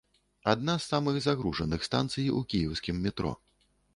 Адна 0.53 0.73
з 0.77 0.87
самых 0.93 1.19
загружаных 1.25 1.85
станцый 1.89 2.25
у 2.39 2.43
кіеўскім 2.53 2.95
метро. 3.07 3.37